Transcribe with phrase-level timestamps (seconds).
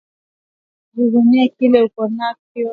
[0.93, 2.67] Jivunie kile uko nakyo